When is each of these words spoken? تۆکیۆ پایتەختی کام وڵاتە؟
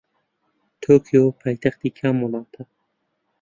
تۆکیۆ 0.81 1.21
پایتەختی 1.39 1.89
کام 1.97 2.15
وڵاتە؟ 2.23 2.61